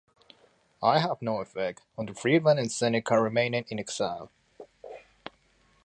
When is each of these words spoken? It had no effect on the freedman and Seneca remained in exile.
It 0.81 0.99
had 1.01 1.21
no 1.21 1.41
effect 1.41 1.83
on 1.95 2.07
the 2.07 2.15
freedman 2.15 2.57
and 2.57 2.71
Seneca 2.71 3.21
remained 3.21 3.53
in 3.69 3.77
exile. 3.79 4.31